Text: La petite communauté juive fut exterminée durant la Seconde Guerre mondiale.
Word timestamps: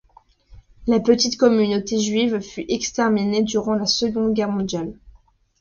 La 0.87 0.99
petite 0.99 1.37
communauté 1.37 1.99
juive 1.99 2.39
fut 2.41 2.65
exterminée 2.69 3.43
durant 3.43 3.75
la 3.75 3.85
Seconde 3.85 4.33
Guerre 4.33 4.49
mondiale. 4.49 4.95